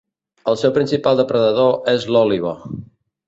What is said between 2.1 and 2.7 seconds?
l'òliba.